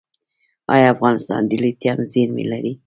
[0.73, 2.73] آیا افغانستان د لیتیم زیرمې لري؟